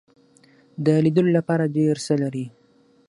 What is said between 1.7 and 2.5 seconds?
ډیر څه لري.